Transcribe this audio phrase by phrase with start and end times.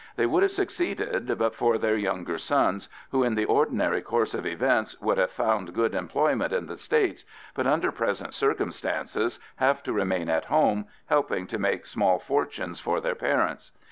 [0.15, 4.47] They would have succeeded but for their younger sons, who, in the ordinary course of
[4.47, 9.93] events, would have found good employment in the States, but under present circumstances have to
[9.93, 13.73] remain at home helping to make small fortunes for their parents.